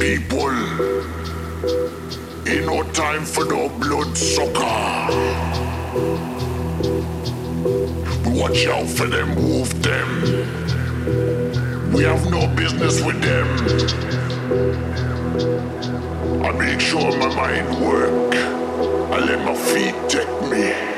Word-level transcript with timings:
people. 0.00 0.50
Ain't 2.46 2.66
no 2.66 2.82
time 2.92 3.24
for 3.24 3.44
no 3.44 3.68
blood 3.68 4.16
sucker. 4.16 4.62
Watch 8.30 8.66
out 8.66 8.86
for 8.86 9.06
them, 9.06 9.34
move 9.34 9.82
them. 9.82 10.08
We 11.92 12.04
have 12.04 12.30
no 12.30 12.46
business 12.54 13.02
with 13.02 13.20
them. 13.22 13.48
I 16.44 16.52
make 16.52 16.80
sure 16.80 17.16
my 17.18 17.34
mind 17.34 17.84
work. 17.84 18.34
I 19.12 19.18
let 19.18 19.44
my 19.44 19.54
feet 19.54 19.94
take 20.08 20.30
me. 20.50 20.97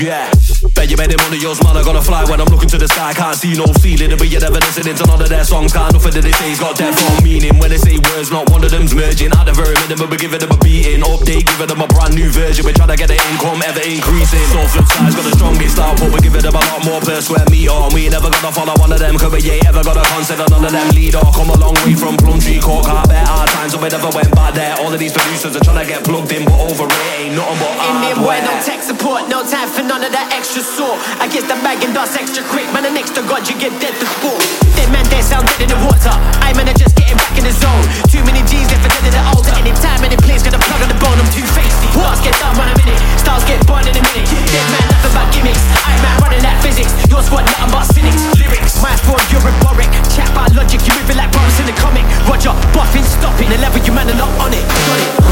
Yeah. 0.00 0.30
Bet 0.78 0.86
you 0.86 0.94
made 0.94 1.10
it 1.10 1.18
money, 1.26 1.42
yours, 1.42 1.58
man. 1.66 1.74
I 1.74 1.82
gotta 1.82 1.98
fly 1.98 2.22
when 2.30 2.38
I'm 2.38 2.46
looking 2.54 2.70
to 2.70 2.78
the 2.78 2.86
sky. 2.86 3.10
Can't 3.10 3.34
see 3.34 3.50
no 3.58 3.66
ceiling, 3.82 4.14
but 4.14 4.30
you're 4.30 4.38
never 4.38 4.62
listening 4.62 4.94
to 4.94 5.04
none 5.10 5.18
of 5.18 5.26
their 5.26 5.42
songs. 5.42 5.74
Can't 5.74 5.90
nothing 5.90 6.14
that 6.14 6.22
they 6.22 6.30
say's 6.38 6.62
got 6.62 6.78
depth 6.78 7.02
or 7.02 7.18
meaning. 7.18 7.58
When 7.58 7.74
they 7.74 7.82
say 7.82 7.98
words, 7.98 8.30
not 8.30 8.46
one 8.54 8.62
of 8.62 8.70
them's 8.70 8.94
merging. 8.94 9.34
At 9.34 9.50
the 9.50 9.58
very 9.58 9.74
minimum, 9.82 10.06
we're 10.06 10.22
giving 10.22 10.38
them 10.38 10.54
a 10.54 10.58
beating. 10.62 11.02
Update, 11.02 11.50
giving 11.50 11.66
them 11.66 11.82
a 11.82 11.90
brand 11.90 12.14
new 12.14 12.30
version. 12.30 12.62
We're 12.62 12.78
trying 12.78 12.94
to 12.94 12.98
get 13.00 13.10
the 13.10 13.18
income 13.26 13.58
ever 13.66 13.82
increasing. 13.82 14.46
So 14.54 14.62
flip 14.70 14.86
side's 14.86 15.18
got 15.18 15.26
the 15.26 15.34
strongest 15.34 15.82
output. 15.82 16.14
We're 16.14 16.22
giving 16.22 16.46
them 16.46 16.54
a 16.54 16.62
lot 16.62 16.86
more 16.86 17.02
per 17.02 17.18
square 17.26 17.42
meter. 17.50 17.74
And 17.74 17.90
we 17.90 18.06
ain't 18.06 18.14
never 18.14 18.30
gonna 18.30 18.54
follow 18.54 18.78
one 18.78 18.94
of 18.94 19.02
them, 19.02 19.18
cause 19.18 19.34
we 19.34 19.42
ain't 19.50 19.66
ever 19.66 19.82
got 19.82 19.98
a 19.98 20.06
concept 20.14 20.46
of 20.46 20.48
none 20.54 20.62
of 20.62 20.70
them 20.70 20.94
leader. 20.94 21.18
Come 21.34 21.50
a 21.50 21.58
long 21.58 21.74
way 21.82 21.98
from 21.98 22.14
Plumtree 22.22 22.62
Court, 22.62 22.86
carpet, 22.86 23.18
hard 23.26 23.50
times, 23.50 23.74
so 23.74 23.82
we 23.82 23.90
never 23.90 24.14
went 24.14 24.30
back 24.30 24.54
there. 24.54 24.78
All 24.78 24.94
of 24.94 25.02
these 25.02 25.10
producers 25.10 25.58
are 25.58 25.64
trying 25.66 25.82
to 25.82 25.90
get 25.90 26.06
plugged 26.06 26.30
in, 26.30 26.46
but 26.46 26.54
over 26.54 26.86
it 26.86 27.18
ain't 27.18 27.34
nothing 27.34 27.66
but 27.66 27.74
Indian 27.82 28.22
boy, 28.22 28.38
no 28.46 28.54
tech 28.62 28.78
support, 28.78 29.26
no 29.26 29.42
time 29.42 29.66
for 29.66 29.82
none 29.82 30.06
of 30.06 30.14
that 30.14 30.30
extra 30.30 30.67
sort. 30.68 31.00
I 31.16 31.26
guess 31.28 31.48
the 31.48 31.56
bag 31.64 31.80
and 31.80 31.96
dust 31.96 32.16
extra 32.20 32.44
quick, 32.52 32.68
man. 32.72 32.84
The 32.84 32.92
next 32.92 33.16
to 33.16 33.22
God, 33.24 33.48
you 33.48 33.56
get 33.56 33.72
dead 33.80 33.96
to 33.96 34.06
sport. 34.20 34.40
Dead 34.76 34.88
man, 34.92 35.04
they 35.08 35.24
sound 35.24 35.48
dead 35.48 35.64
in 35.64 35.70
the 35.72 35.80
water. 35.88 36.12
I 36.44 36.52
man, 36.52 36.68
are 36.68 36.76
just 36.76 36.92
getting 36.96 37.16
back 37.16 37.34
in 37.40 37.44
the 37.48 37.54
zone. 37.54 37.84
Too 38.12 38.20
many 38.28 38.44
G's 38.44 38.68
left 38.68 38.84
for 38.84 38.92
dead 38.92 39.08
in 39.08 39.14
the 39.16 39.22
Any 39.56 39.72
time, 39.80 40.04
any 40.04 40.18
place, 40.20 40.44
gonna 40.44 40.60
plug 40.60 40.84
on 40.84 40.90
the 40.92 40.98
bone. 41.00 41.16
I'm 41.16 41.30
too 41.32 41.46
feisty. 41.56 41.88
Bars 41.96 42.20
get 42.20 42.36
done 42.36 42.52
run 42.60 42.68
a 42.68 42.76
minute, 42.76 43.00
stars 43.16 43.44
get 43.48 43.60
born 43.64 43.86
in 43.88 43.96
a 43.96 44.02
minute. 44.12 44.28
Dead 44.28 44.66
man, 44.68 44.84
nothing 44.92 45.14
but 45.16 45.26
gimmicks. 45.32 45.64
I 45.88 45.96
man, 46.04 46.14
running 46.20 46.44
that 46.44 46.60
physics. 46.60 46.92
Your 47.08 47.24
squad, 47.24 47.48
nothing 47.48 47.72
but 47.72 47.84
cynics. 47.88 48.20
Lyrics, 48.36 48.76
my 48.84 48.92
fraud, 49.08 49.24
you're 49.32 49.40
rhetoric. 49.40 49.88
Chat 50.12 50.28
about 50.30 50.52
logic, 50.52 50.84
you 50.84 50.92
moving 51.00 51.16
like 51.16 51.32
brothers 51.32 51.58
in 51.64 51.66
the 51.66 51.76
comic. 51.80 52.04
Roger, 52.28 52.52
buffing, 52.76 53.06
stopping. 53.06 53.48
The 53.48 53.58
level 53.58 53.80
you 53.80 53.92
man 53.96 54.10
are 54.12 54.18
not 54.20 54.32
on 54.36 54.52
it. 54.52 54.64
Got 54.68 55.00
it. 55.00 55.28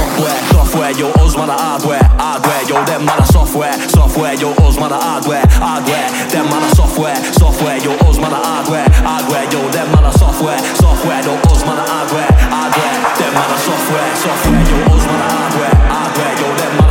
Software, 0.50 0.93
yo, 0.97 1.12
hardware, 1.12 2.05
hardware, 2.16 2.62
yo, 2.69 2.85
them 2.85 3.05
man 3.05 3.21
software, 3.56 3.88
software, 3.88 4.34
yo, 4.34 4.52
us 4.68 4.76
man 4.78 4.92
a 4.92 5.00
hardware, 5.00 5.42
hardware, 5.48 6.10
them 6.28 6.44
man 6.50 6.62
a 6.62 6.75
software, 6.76 7.16
software, 7.32 7.78
yo, 7.78 7.92
us 8.04 8.18
man 8.18 8.32
hardware, 8.32 8.84
hardware, 9.00 9.44
yo, 9.50 9.70
them 9.70 9.90
man 9.92 10.04
a 10.04 10.12
software, 10.12 10.58
software, 10.76 11.22
yo, 11.25 11.32
us 11.48 11.64
man 11.64 11.78
a 11.78 11.84
hardware, 11.88 12.28
hardware, 12.52 12.96
them 13.16 13.32
man 13.32 13.50
a 13.50 13.56
software, 13.56 14.14
software, 14.16 14.60
yo, 14.60 14.76
us 14.92 15.06
man 15.06 15.20
hardware, 15.30 15.76
hardware, 15.88 16.36
yo, 16.36 16.48
them 16.56 16.76
man 16.76 16.86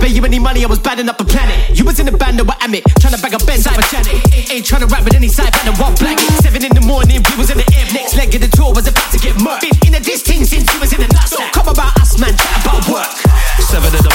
bet 0.00 0.10
you 0.10 0.24
any 0.24 0.40
money, 0.40 0.64
I 0.64 0.66
was 0.66 0.80
batting 0.80 1.08
up 1.08 1.18
the 1.18 1.28
planet. 1.28 1.76
You 1.76 1.84
was 1.84 2.00
in 2.00 2.06
the 2.06 2.16
band, 2.16 2.38
no, 2.38 2.44
I 2.48 2.64
am 2.64 2.74
it. 2.74 2.82
Trying 2.98 3.14
to 3.14 3.20
bag 3.20 3.36
a 3.36 3.40
Benz, 3.44 3.68
I'm 3.68 3.78
a 3.78 3.84
Janet. 3.92 4.16
Ain't 4.50 4.64
trying 4.64 4.80
to 4.80 4.88
rap 4.88 5.04
with 5.04 5.14
any 5.14 5.28
side, 5.28 5.52
but 5.52 5.78
one 5.78 5.94
blanket. 5.94 6.26
Seven 6.40 6.64
in 6.64 6.72
the 6.72 6.80
morning, 6.80 7.20
we 7.20 7.34
was 7.36 7.52
in 7.52 7.60
the 7.60 7.68
air. 7.76 7.86
Next 7.92 8.16
leg 8.16 8.34
of 8.34 8.40
the 8.40 8.48
tour 8.48 8.72
was 8.72 8.88
about 8.88 9.12
to 9.12 9.18
get 9.20 9.36
murked. 9.36 9.60
Been 9.60 9.92
in 9.92 9.94
a 9.94 10.00
this 10.00 10.22
thing 10.22 10.44
since 10.44 10.64
we 10.72 10.80
was 10.80 10.92
in 10.96 11.04
the 11.04 11.10
nuts. 11.12 11.36
So 11.36 11.44
come 11.52 11.68
about 11.68 11.92
us, 12.00 12.18
man, 12.18 12.32
chat 12.32 12.64
about 12.64 12.82
work. 12.88 13.12
Seven 13.60 13.92
in 13.92 14.02
the 14.02 14.09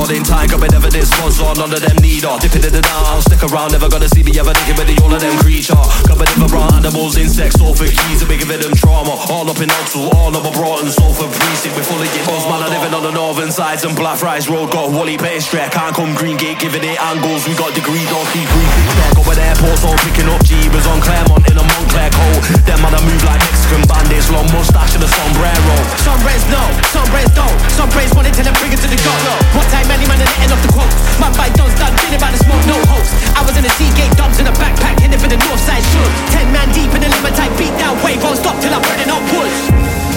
but 0.00 0.16
in 0.16 0.24
time. 0.24 0.48
Ever 0.48 0.88
this 0.88 1.12
was 1.20 1.36
on, 1.44 1.60
none 1.60 1.72
of 1.72 1.80
them 1.84 1.96
need 2.00 2.24
her. 2.24 2.32
Dipping 2.40 2.64
in 2.64 2.72
the 2.72 2.82
I'll 3.12 3.20
stick 3.20 3.44
around. 3.44 3.76
Never 3.76 3.88
gonna 3.92 4.08
see 4.08 4.24
me 4.24 4.32
ever 4.40 4.56
thinking 4.56 4.76
with 4.80 4.88
the 4.88 4.96
all 5.04 5.12
of 5.12 5.20
them 5.20 5.36
creature. 5.44 5.76
Covered 6.08 6.32
in 6.32 6.40
brown 6.48 6.72
animals, 6.72 7.20
insects, 7.20 7.60
all 7.60 7.76
for 7.76 7.84
keys, 7.84 8.24
and 8.24 8.28
we 8.32 8.40
giving 8.40 8.60
them 8.64 8.72
trauma. 8.72 9.20
All 9.28 9.44
up 9.44 9.60
in 9.60 9.68
Oxford, 9.68 10.08
all 10.16 10.32
up 10.32 10.48
abroad, 10.48 10.88
and 10.88 10.92
so 10.92 11.04
for 11.12 11.28
precinct. 11.28 11.76
We're 11.76 11.84
full 11.84 12.00
of 12.00 12.08
your 12.08 12.24
balls, 12.24 12.48
man. 12.48 12.64
I 12.64 12.68
living 12.72 12.94
on 12.96 13.04
the 13.04 13.12
northern 13.12 13.52
sides 13.52 13.84
and 13.84 13.92
Blackfriars 13.92 14.48
Road. 14.48 14.72
Got 14.72 14.90
Wally 14.96 15.20
pastry, 15.20 15.60
can't 15.68 15.94
come 15.94 16.16
Green 16.16 16.40
Gate, 16.40 16.58
giving 16.58 16.82
it 16.82 16.96
angles. 17.12 17.44
We 17.44 17.52
got 17.54 17.76
degrees, 17.76 18.08
don't 18.08 18.26
see 18.32 18.44
green. 18.48 18.72
Going 19.20 19.36
airports, 19.36 19.84
all 19.84 19.98
picking 20.00 20.28
up 20.32 20.40
Jeebers 20.48 20.88
on 20.88 21.04
Claremont 21.04 21.44
in 21.44 21.56
a 21.60 21.64
Montclair 21.76 22.08
coat. 22.08 22.40
Them 22.64 22.80
man, 22.80 22.96
I 22.96 23.00
move 23.04 23.24
like 23.28 23.49
Mexican 23.70 23.86
bandits, 23.86 24.26
long 24.34 24.50
mustache 24.50 24.98
and 24.98 25.04
a 25.04 25.06
sombrero. 25.06 25.74
Some 26.02 26.18
brains 26.26 26.42
no, 26.50 26.58
some 26.90 27.06
brains 27.14 27.30
don't. 27.38 27.54
Some 27.78 27.88
brains 27.94 28.10
want 28.14 28.26
it 28.26 28.34
till 28.34 28.42
they 28.42 28.50
bring 28.58 28.74
it 28.74 28.82
to 28.82 28.88
the 28.90 28.98
go. 28.98 29.14
What 29.54 29.62
time 29.70 29.86
any 29.94 30.10
man 30.10 30.18
are 30.18 30.26
letting 30.26 30.50
off 30.50 30.62
the 30.66 30.72
quotes? 30.74 30.90
My 31.22 31.30
bike 31.38 31.54
don't 31.54 31.70
start 31.78 31.94
feeling 32.02 32.18
about 32.18 32.34
the 32.34 32.42
smoke, 32.42 32.66
no 32.66 32.74
host. 32.90 33.14
I 33.38 33.46
was 33.46 33.54
in 33.54 33.62
the 33.62 33.70
Seagate 33.78 34.10
dumps 34.18 34.40
in 34.42 34.50
a 34.50 34.54
backpack, 34.58 34.98
heading 34.98 35.20
for 35.22 35.30
the 35.30 35.38
north 35.46 35.62
side 35.62 35.86
shoot. 35.86 36.10
Ten 36.34 36.50
man 36.50 36.66
deep 36.74 36.90
in 36.90 37.00
the 37.00 37.10
lemon 37.14 37.32
type 37.34 37.54
beat 37.54 37.70
down 37.78 37.94
wave, 38.02 38.18
won't 38.18 38.42
stop 38.42 38.58
till 38.58 38.74
I'm 38.74 38.82
burning 38.82 39.06
up 39.06 39.22
woods. 39.30 40.09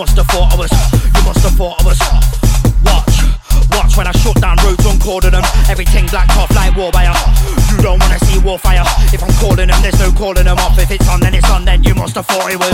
Must 0.00 0.16
have 0.16 0.26
thought 0.32 0.48
I 0.48 0.56
was, 0.56 0.72
you 1.12 1.22
must 1.28 1.42
have 1.42 1.52
thought 1.60 1.76
I 1.76 1.84
was. 1.84 2.00
Watch, 2.86 3.14
watch 3.76 3.96
when 3.98 4.06
I 4.06 4.12
shut 4.16 4.40
down 4.40 4.56
roads 4.64 4.86
on 4.86 4.96
cordon 4.98 5.32
them. 5.36 5.44
Everything 5.68 6.06
blacked 6.06 6.32
off 6.40 6.48
like 6.56 6.74
war 6.74 6.90
wire. 6.94 7.12
You 7.68 7.82
don't 7.82 8.00
wanna 8.00 8.18
see 8.24 8.38
war 8.38 8.58
fire. 8.58 8.80
If 9.12 9.22
I'm 9.22 9.34
calling 9.42 9.68
them, 9.68 9.82
there's 9.82 9.98
no 9.98 10.10
calling 10.10 10.48
them 10.48 10.56
off. 10.56 10.78
If 10.78 10.90
it's 10.90 11.08
on, 11.10 11.20
then 11.20 11.34
it's 11.34 11.50
on, 11.50 11.66
then 11.66 11.84
you 11.84 11.94
must 11.94 12.14
have 12.14 12.24
thought 12.26 12.48
it 12.48 12.56
was. 12.56 12.72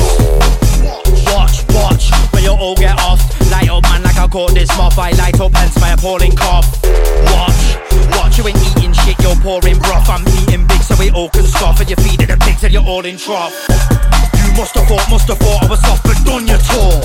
Watch, 1.32 1.66
watch, 1.74 2.12
when 2.30 2.44
you 2.44 2.52
all 2.52 2.76
get 2.76 2.94
off. 3.00 3.18
Light 3.50 3.70
up, 3.70 3.82
man, 3.90 4.04
like 4.04 4.18
I 4.18 4.28
caught 4.28 4.54
this 4.54 4.70
moth. 4.76 4.98
I 4.98 5.10
light 5.18 5.40
up, 5.40 5.52
hence 5.56 5.80
my 5.80 5.98
appalling 5.98 6.36
cough. 6.36 6.68
Watch, 7.34 7.74
watch, 8.14 8.38
you 8.38 8.46
ain't 8.46 8.60
eating 8.76 8.92
shit, 8.92 9.18
you're 9.18 9.34
pouring 9.42 9.80
broth. 9.80 10.08
I'm 10.12 10.22
eating 10.44 10.66
big 10.68 10.82
so 10.82 10.94
we 10.94 11.10
all 11.10 11.30
can 11.30 11.42
scoff. 11.42 11.80
And 11.80 11.90
you're 11.90 12.04
feeding 12.06 12.28
the 12.28 12.36
pigs 12.36 12.62
and 12.62 12.72
you're 12.72 12.86
all 12.86 13.04
in 13.04 13.16
trough. 13.16 13.50
Must 14.56 14.74
have 14.74 14.88
thought, 14.88 15.04
must 15.10 15.28
have 15.28 15.36
thought 15.36 15.64
I 15.64 15.66
was 15.68 15.80
soft, 15.84 16.02
but 16.08 16.16
done 16.24 16.48
your 16.48 16.56
tour. 16.56 16.96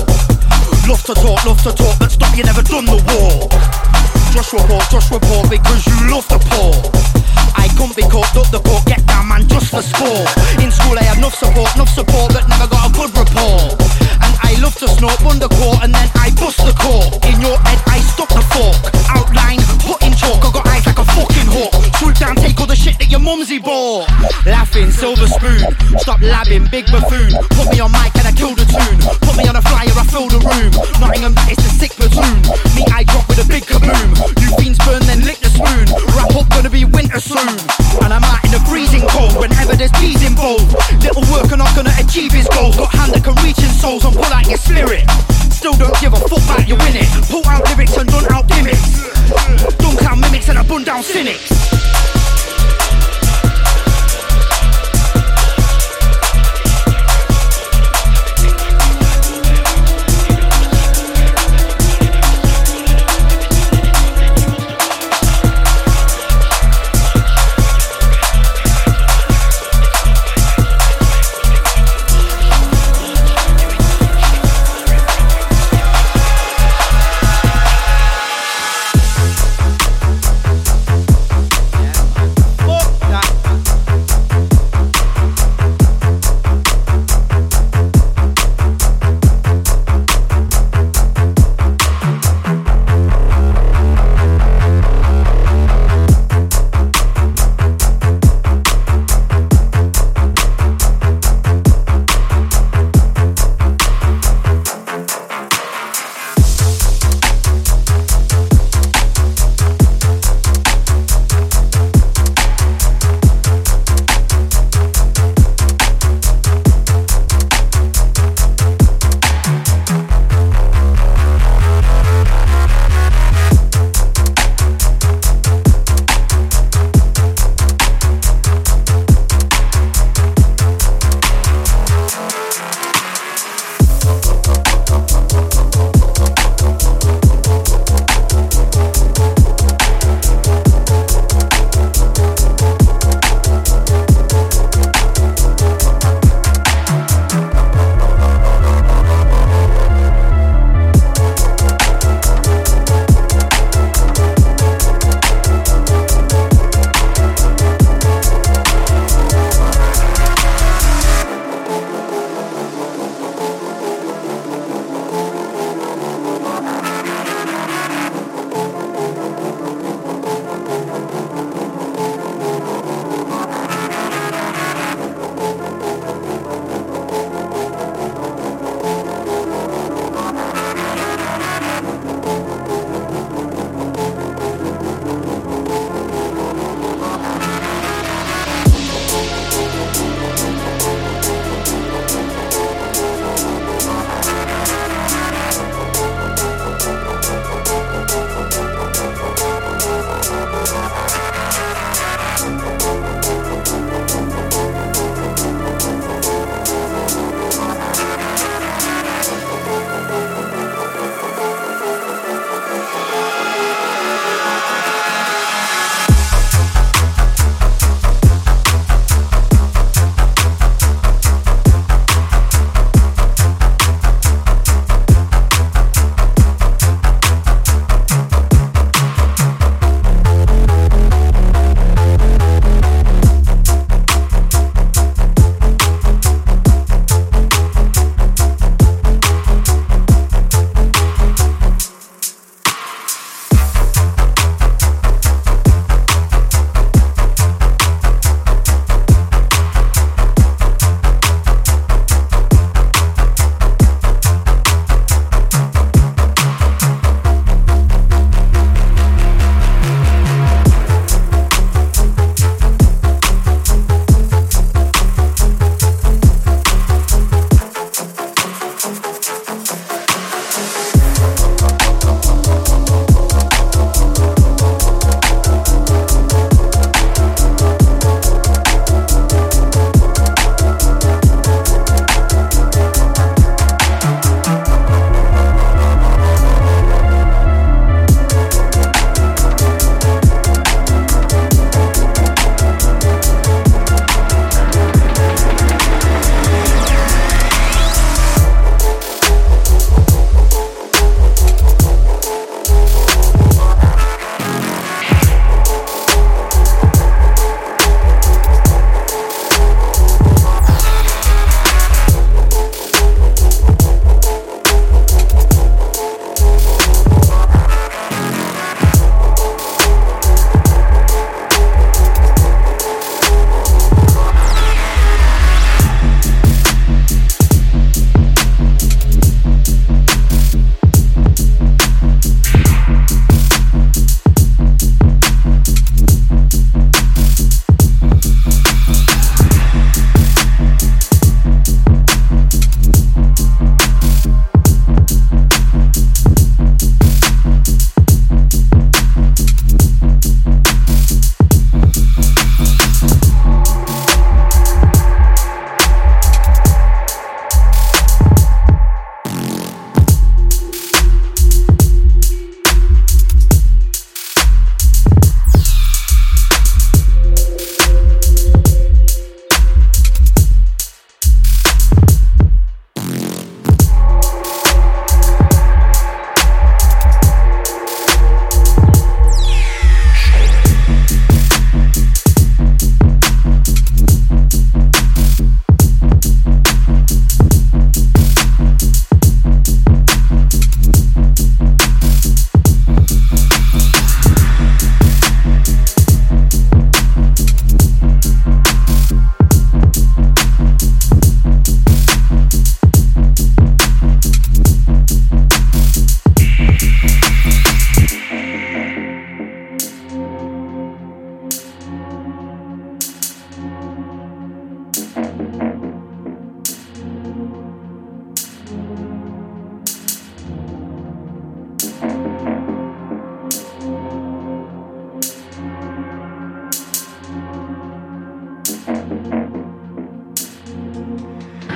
Love 0.88 1.04
to 1.04 1.12
talk, 1.12 1.44
love 1.44 1.60
to 1.68 1.72
talk, 1.76 1.98
but 2.00 2.08
stop, 2.10 2.32
you 2.34 2.44
never 2.48 2.62
done 2.64 2.88
the 2.88 2.96
war. 3.12 3.44
Just 4.32 4.56
report, 4.56 4.88
just 4.88 5.12
report, 5.12 5.52
because 5.52 5.84
you 5.84 5.96
love 6.08 6.24
the 6.32 6.40
poor. 6.48 6.72
I 7.52 7.68
couldn't 7.76 7.92
be 7.92 8.08
caught, 8.08 8.32
up 8.40 8.48
the 8.48 8.58
court, 8.64 8.88
get 8.88 9.04
down, 9.04 9.28
man, 9.28 9.44
just 9.52 9.68
for 9.68 9.84
sport. 9.84 10.32
In 10.64 10.72
school, 10.72 10.96
I 10.96 11.04
had 11.04 11.20
enough 11.20 11.36
support, 11.36 11.68
enough 11.76 11.92
support, 11.92 12.32
but 12.32 12.48
never 12.48 12.64
got 12.72 12.88
a 12.88 12.90
good 12.96 13.12
report. 13.12 13.76
And 14.24 14.32
I 14.40 14.56
love 14.64 14.72
to 14.80 14.88
snort, 14.88 15.20
under 15.20 15.52
court, 15.52 15.84
and 15.84 15.92
then 15.92 16.08
I 16.16 16.32
bust 16.40 16.56
the 16.64 16.72
court. 16.80 17.20
In 17.28 17.36
your 17.44 17.60
head, 17.68 17.78
I 17.84 18.00
stuck 18.00 18.32
the 18.32 18.40
fork. 18.48 18.80
Outline, 19.12 19.60
put 19.84 20.00
in 20.00 20.16
chalk, 20.16 20.40
I 20.40 20.48
got 20.56 20.64
eyes 20.72 20.88
like 20.88 20.98
a 20.98 21.04
fucking 21.04 21.52
hawk. 21.52 21.76
Swoop 22.00 22.16
down, 22.16 22.40
take 22.40 22.56
all 22.56 22.66
the 22.66 22.71
your 23.12 23.20
mumsy 23.20 23.60
bought. 23.60 24.08
Laughing, 24.48 24.90
silver 24.90 25.28
spoon, 25.28 25.60
stop 26.00 26.18
labbing, 26.24 26.64
big 26.72 26.88
buffoon. 26.88 27.28
Put 27.52 27.68
me 27.68 27.78
on 27.84 27.92
mic 27.92 28.16
and 28.16 28.24
I 28.24 28.32
kill 28.32 28.56
the 28.56 28.64
tune. 28.64 28.98
Put 29.20 29.36
me 29.36 29.44
on 29.44 29.54
a 29.54 29.62
flyer, 29.62 29.92
I 29.92 30.04
fill 30.08 30.32
the 30.32 30.40
room. 30.40 30.72
Nottingham, 30.96 31.36
is 31.52 31.60
the 31.60 31.68
sick 31.76 31.92
platoon. 31.92 32.40
Me, 32.72 32.88
I 32.88 33.04
drop 33.04 33.28
with 33.28 33.44
a 33.44 33.46
big 33.46 33.68
kaboom. 33.68 34.16
You 34.40 34.48
fiends 34.56 34.80
burn, 34.80 35.04
then 35.04 35.20
lick 35.28 35.44
the 35.44 35.52
spoon. 35.52 35.84
Wrap 36.16 36.32
up, 36.32 36.48
gonna 36.56 36.72
be 36.72 36.88
winter 36.88 37.20
soon. 37.20 37.52
And 38.00 38.16
I'm 38.16 38.24
out 38.24 38.40
in 38.48 38.56
the 38.56 38.64
freezing 38.64 39.04
cold 39.12 39.36
whenever 39.36 39.76
there's 39.76 39.92
peas 40.00 40.24
involved. 40.24 40.72
Little 41.04 41.28
worker 41.28 41.60
not 41.60 41.76
gonna 41.76 41.92
achieve 42.00 42.32
his 42.32 42.48
goals. 42.48 42.80
Got 42.80 42.96
hand 42.96 43.12
that 43.12 43.20
can 43.20 43.36
reach 43.44 43.60
in 43.60 43.70
souls 43.76 44.08
and 44.08 44.16
pull 44.16 44.32
out 44.32 44.48
your 44.48 44.58
spirit. 44.58 45.04
Still 45.52 45.76
don't 45.76 45.94
give 46.00 46.16
a 46.16 46.20
fuck 46.32 46.40
about 46.48 46.64
you 46.64 46.80
win 46.80 46.96
it. 46.96 47.08
Pull 47.28 47.44
out 47.44 47.60
lyrics 47.68 47.92
and 48.00 48.08
done 48.08 48.24
out 48.32 48.48
gimmicks. 48.48 49.04
Dunk 49.76 50.00
out 50.08 50.16
mimics 50.16 50.48
and 50.48 50.56
a 50.56 50.64
bun 50.64 50.82
down 50.82 51.04
cynics. 51.04 51.52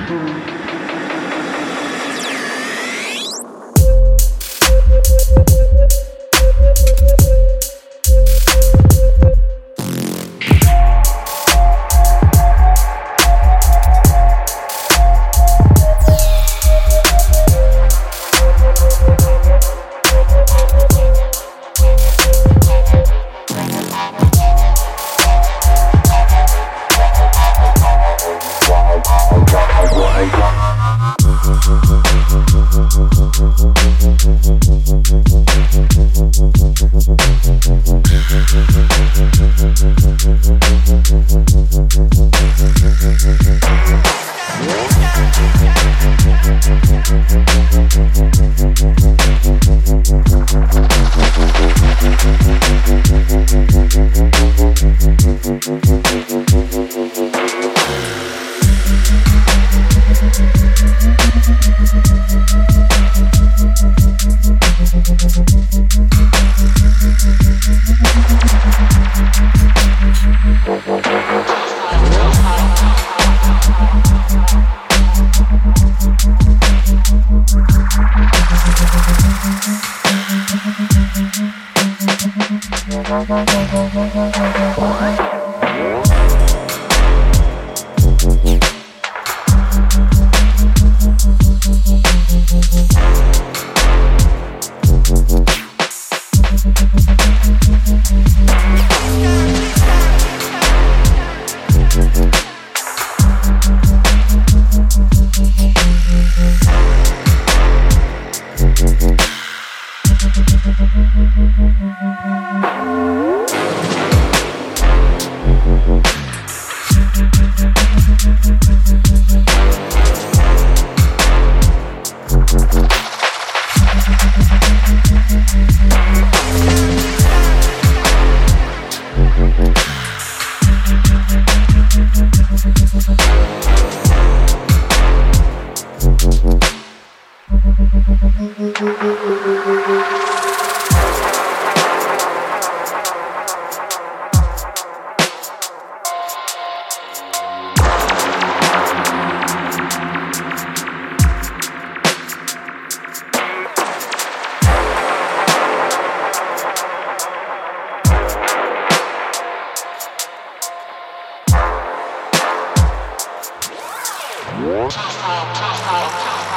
Mm-hmm. 0.09 0.56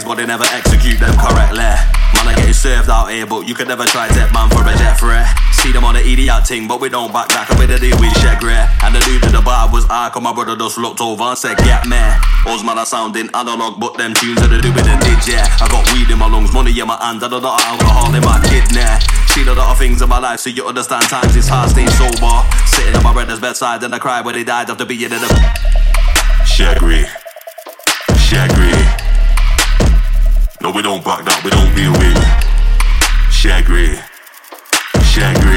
but 0.09 0.17
they 0.17 0.25
never 0.25 0.49
execute 0.57 0.97
them 0.97 1.13
correctly. 1.21 1.69
Man, 2.17 2.25
I 2.25 2.33
getting 2.33 2.57
served 2.57 2.89
out 2.89 3.13
here, 3.13 3.29
but 3.29 3.45
you 3.45 3.53
could 3.53 3.69
never 3.69 3.85
try 3.85 4.09
to 4.09 4.25
man 4.33 4.49
for 4.49 4.65
a 4.65 4.73
death 4.73 4.97
threat. 4.97 5.29
See 5.61 5.69
them 5.69 5.85
on 5.85 5.93
the 5.93 6.01
idiot 6.01 6.49
thing, 6.49 6.65
but 6.65 6.81
we 6.81 6.89
don't 6.89 7.13
back 7.13 7.29
back 7.29 7.45
up 7.53 7.61
with 7.61 7.69
the 7.69 7.77
deal 7.77 7.93
with 8.01 8.09
Shegry. 8.17 8.57
And 8.81 8.97
the 8.97 9.05
dude 9.05 9.21
to 9.21 9.29
the 9.29 9.45
bar 9.45 9.69
was 9.69 9.85
I, 9.85 10.09
come 10.09 10.25
my 10.25 10.33
brother 10.33 10.57
just 10.57 10.81
looked 10.81 10.99
over 10.99 11.29
and 11.29 11.37
said, 11.37 11.61
Get 11.61 11.85
me. 11.85 12.01
Us 12.49 12.65
man 12.65 12.81
are 12.81 12.89
sounding 12.89 13.29
analog, 13.37 13.77
but 13.77 14.01
them 14.01 14.17
tunes 14.17 14.41
are 14.41 14.49
the 14.49 14.57
do 14.57 14.73
with 14.73 14.81
the 14.81 14.97
yeah. 15.29 15.45
I 15.61 15.69
got 15.69 15.85
weed 15.93 16.09
in 16.09 16.17
my 16.17 16.25
lungs, 16.25 16.49
money 16.57 16.73
in 16.73 16.89
my 16.89 16.97
hands, 16.97 17.21
and 17.21 17.29
a 17.29 17.37
lot 17.37 17.61
of 17.61 17.77
alcohol 17.77 18.09
in 18.09 18.25
my 18.25 18.41
kidney. 18.49 18.81
Seen 19.29 19.45
a 19.45 19.53
lot 19.53 19.69
of 19.69 19.77
things 19.77 20.01
in 20.01 20.09
my 20.09 20.17
life, 20.17 20.41
so 20.41 20.49
you 20.49 20.65
understand 20.65 21.05
times 21.05 21.37
it's 21.37 21.47
hard 21.47 21.69
staying 21.69 21.93
sober. 22.01 22.33
Sitting 22.65 22.97
at 22.97 23.03
my 23.05 23.13
brother's 23.13 23.39
bedside, 23.39 23.85
and 23.85 23.93
I 23.93 23.99
cried 23.99 24.25
when 24.25 24.33
he 24.33 24.43
died 24.43 24.73
after 24.73 24.89
being 24.89 25.13
in 25.13 25.21
the. 25.21 25.29
Shaggy. 26.49 27.05
Shaggy. 28.17 28.78
No, 30.61 30.71
we 30.71 30.81
don't 30.81 31.03
back 31.05 31.23
that, 31.23 31.41
we 31.43 31.49
don't 31.51 31.73
deal 31.73 31.93
with. 31.93 32.19
Shaggy. 33.31 33.95
Shaggy. 35.07 35.55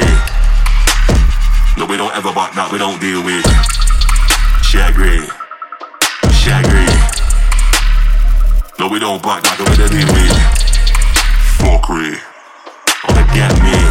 No, 1.77 1.87
we 1.87 1.97
don't 1.97 2.15
ever 2.15 2.33
back 2.33 2.55
that, 2.55 2.71
we 2.71 2.79
don't 2.79 3.01
deal 3.01 3.19
with. 3.25 3.43
Shaggy. 4.63 5.27
Shaggy. 6.31 6.87
No, 8.79 8.87
we 8.89 9.01
don't 9.01 9.21
back 9.21 9.43
that, 9.43 9.59
we 9.59 9.75
don't 9.75 9.91
deal 9.91 10.07
with. 10.15 10.39
Fuckery. 11.59 12.23
Wanna 13.09 13.27
get 13.35 13.53
me? 13.61 13.82